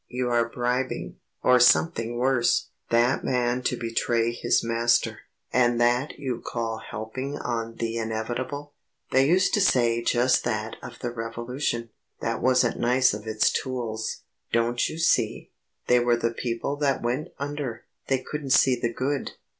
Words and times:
You 0.07 0.31
are 0.31 0.49
bribing, 0.49 1.17
or 1.43 1.59
something 1.59 2.17
worse, 2.17 2.69
that 2.89 3.23
man 3.23 3.61
to 3.61 3.77
betray 3.77 4.31
his 4.31 4.63
master. 4.63 5.19
And 5.53 5.79
that 5.79 6.17
you 6.17 6.41
call 6.43 6.79
helping 6.79 7.37
on 7.37 7.75
the 7.75 7.97
inevitable...." 7.97 8.73
"They 9.11 9.27
used 9.27 9.53
to 9.53 9.61
say 9.61 10.01
just 10.01 10.43
that 10.43 10.75
of 10.81 10.97
the 11.03 11.11
Revolution. 11.11 11.91
That 12.19 12.41
wasn't 12.41 12.79
nice 12.79 13.13
of 13.13 13.27
its 13.27 13.51
tools. 13.51 14.23
Don't 14.51 14.89
you 14.89 14.97
see? 14.97 15.51
They 15.85 15.99
were 15.99 16.17
the 16.17 16.31
people 16.33 16.77
that 16.77 17.03
went 17.03 17.27
under.... 17.37 17.85
They 18.07 18.23
couldn't 18.23 18.53
see 18.53 18.75
the 18.75 18.91
good...." 18.91 19.33